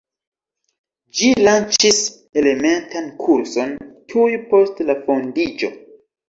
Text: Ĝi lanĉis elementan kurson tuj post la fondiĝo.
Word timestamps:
Ĝi 1.17 1.27
lanĉis 1.47 1.99
elementan 2.43 3.11
kurson 3.19 3.77
tuj 4.15 4.27
post 4.55 4.83
la 4.89 4.97
fondiĝo. 5.05 5.73